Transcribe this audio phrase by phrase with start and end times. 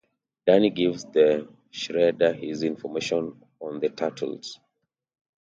[0.47, 4.59] Danny gives The Shredder his information on the Turtles.